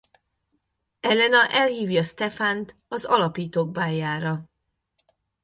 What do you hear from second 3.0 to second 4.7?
alapítók báljára.